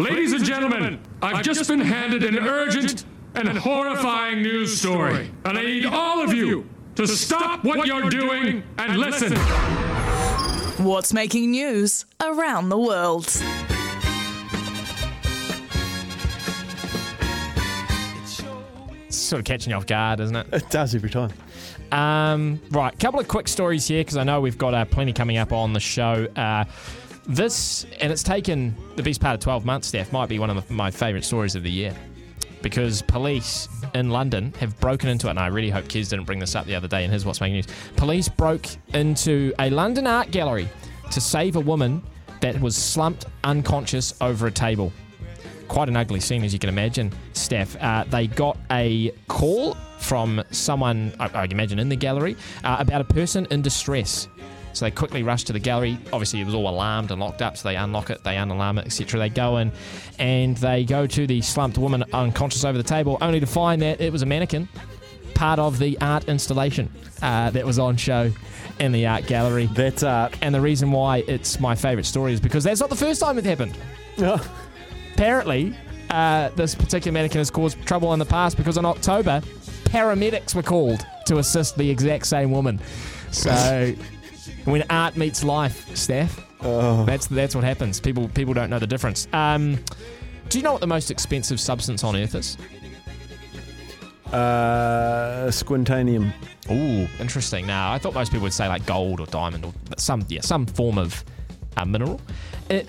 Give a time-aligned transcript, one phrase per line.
[0.00, 3.04] Ladies and gentlemen, I've just been handed an urgent
[3.34, 8.62] and horrifying news story, and I need all of you to stop what you're doing
[8.78, 9.36] and listen.
[10.82, 13.28] What's making news around the world?
[19.10, 20.46] Sort of catching you off guard, isn't it?
[20.50, 21.30] It does every time.
[21.92, 25.36] Um, right, couple of quick stories here because I know we've got uh, plenty coming
[25.36, 26.26] up on the show.
[26.36, 26.64] Uh,
[27.26, 30.70] this, and it's taken the best part of 12 months, Steph, might be one of
[30.70, 31.94] my favourite stories of the year
[32.62, 36.38] because police in London have broken into it, and I really hope Kez didn't bring
[36.38, 37.66] this up the other day in his What's Making News.
[37.96, 40.68] Police broke into a London art gallery
[41.10, 42.02] to save a woman
[42.40, 44.92] that was slumped unconscious over a table.
[45.68, 47.76] Quite an ugly scene, as you can imagine, Steph.
[47.80, 53.00] Uh, they got a call from someone, I, I imagine, in the gallery uh, about
[53.00, 54.28] a person in distress.
[54.72, 55.98] So they quickly rush to the gallery.
[56.12, 58.86] Obviously, it was all alarmed and locked up, so they unlock it, they unalarm it,
[58.86, 59.18] etc.
[59.18, 59.72] They go in
[60.18, 64.00] and they go to the slumped woman unconscious over the table, only to find that
[64.00, 64.68] it was a mannequin,
[65.34, 66.90] part of the art installation
[67.22, 68.30] uh, that was on show
[68.78, 69.66] in the art gallery.
[69.66, 70.36] That's art.
[70.42, 73.38] And the reason why it's my favourite story is because that's not the first time
[73.38, 73.76] it happened.
[75.14, 75.76] Apparently,
[76.10, 79.40] uh, this particular mannequin has caused trouble in the past because in October,
[79.84, 82.80] paramedics were called to assist the exact same woman.
[83.30, 83.94] So,
[84.64, 88.00] when art meets life, Steph, that's that's what happens.
[88.00, 89.28] People people don't know the difference.
[89.32, 89.78] Um,
[90.48, 92.56] do you know what the most expensive substance on Earth is?
[94.32, 96.32] uh, squintanium.
[96.70, 97.66] Ooh, interesting.
[97.66, 100.66] Now, I thought most people would say like gold or diamond or some yeah some
[100.66, 101.24] form of
[101.76, 102.20] uh, mineral.
[102.68, 102.88] It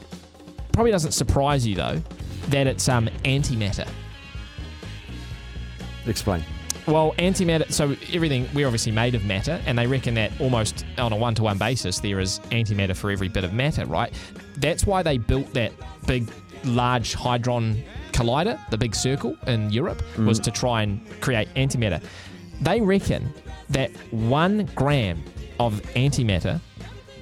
[0.72, 2.02] probably doesn't surprise you though
[2.50, 3.88] that it's um, antimatter.
[6.06, 6.44] Explain.
[6.88, 7.72] Well, antimatter.
[7.72, 11.58] So everything we're obviously made of matter, and they reckon that almost on a one-to-one
[11.58, 14.12] basis there is antimatter for every bit of matter, right?
[14.58, 15.72] That's why they built that
[16.08, 16.30] big,
[16.64, 22.04] large hadron collider, the big circle in Europe, was to try and create antimatter.
[22.62, 23.32] They reckon
[23.70, 25.24] that one gram
[25.60, 26.60] of antimatter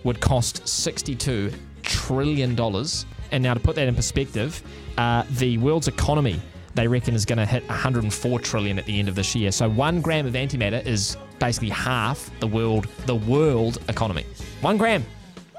[0.03, 1.52] would cost sixty-two
[1.84, 3.06] trillion dollars.
[3.31, 4.64] And now, to put that in perspective,
[4.98, 6.42] uh, the world's economy
[6.75, 9.52] they reckon is going to hit 104 trillion at the end of this year.
[9.52, 14.25] So one gram of antimatter is basically half the world the world economy.
[14.62, 15.06] One gram.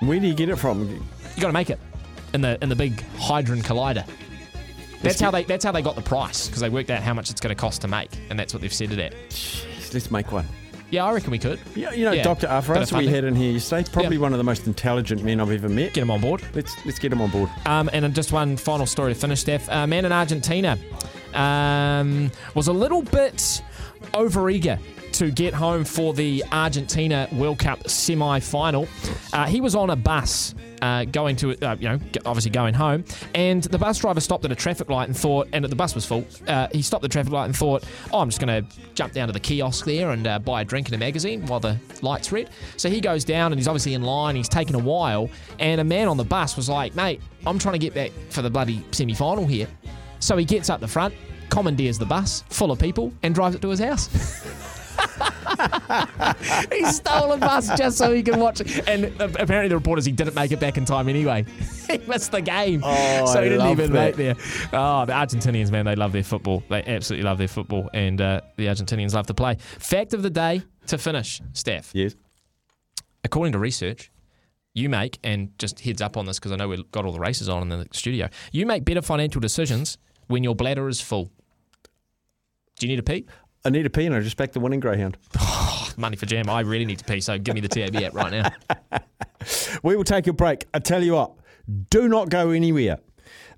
[0.00, 0.88] Where do you get it from?
[0.88, 1.78] You got to make it
[2.34, 4.06] in the in the big hadron collider.
[5.02, 7.30] That's how they that's how they got the price because they worked out how much
[7.30, 9.14] it's going to cost to make, and that's what they've set it at.
[9.30, 10.46] Jeez, let's make one.
[10.90, 12.48] Yeah, I reckon we could Yeah, you know, Yeah, Dr.
[12.48, 14.22] Afras, we had in here yesterday, probably Yeah.
[14.22, 15.92] one of the most intelligent men I've ever met.
[15.94, 16.42] get them on board.
[16.54, 17.48] Let's let's get him on board.
[17.66, 19.68] Um, and just one final story to finish, Steph.
[19.70, 20.76] A man in Argentina
[21.34, 23.62] um, was a little bit
[24.14, 24.78] overeager
[25.12, 28.88] to get home for the Argentina World Cup semi-final.
[29.32, 33.04] Uh, he was on a bus uh, going to, uh, you know, obviously going home,
[33.34, 36.06] and the bus driver stopped at a traffic light and thought, and the bus was
[36.06, 36.24] full.
[36.46, 39.28] Uh, he stopped the traffic light and thought, oh, I'm just going to jump down
[39.28, 42.32] to the kiosk there and uh, buy a drink and a magazine while the light's
[42.32, 42.50] red.
[42.76, 44.36] So he goes down and he's obviously in line.
[44.36, 47.74] He's taken a while, and a man on the bus was like, mate, I'm trying
[47.74, 49.68] to get back for the bloody semi-final here.
[50.18, 51.14] So he gets up the front,
[51.48, 54.66] commandeers the bus full of people, and drives it to his house.
[56.72, 58.88] he stole a bus just so he can watch it.
[58.88, 61.44] And uh, apparently, the report is he didn't make it back in time anyway.
[61.90, 62.82] he missed the game.
[62.84, 64.16] Oh, so he I didn't even that.
[64.16, 64.34] make there.
[64.72, 66.62] Oh, the Argentinians, man, they love their football.
[66.68, 67.90] They absolutely love their football.
[67.92, 69.56] And uh, the Argentinians love to play.
[69.78, 71.90] Fact of the day to finish, Steph.
[71.94, 72.14] Yes.
[73.24, 74.10] According to research,
[74.72, 77.20] you make, and just heads up on this because I know we've got all the
[77.20, 81.30] races on in the studio, you make better financial decisions when your bladder is full.
[82.78, 83.26] Do you need a pee?
[83.64, 85.18] I need a pee and I just backed the winning greyhound.
[85.96, 86.48] Money for jam.
[86.48, 88.98] I really need to pee, so give me the TAB app right now.
[89.82, 90.66] We will take a break.
[90.74, 91.32] I tell you what,
[91.88, 92.98] do not go anywhere.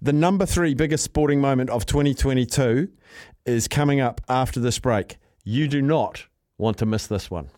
[0.00, 2.88] The number three biggest sporting moment of 2022
[3.46, 5.19] is coming up after this break.
[5.44, 6.26] You do not
[6.58, 7.50] want to miss this one.